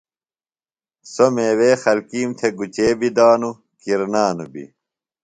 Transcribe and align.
سو 1.11 1.25
میوے 1.35 1.71
خلکیم 1.83 2.29
تھےۡ 2.37 2.53
گُچے 2.57 2.87
بی 2.99 3.09
دانو، 3.17 3.51
کرنانو 3.81 4.45
بی۔ 4.53 4.65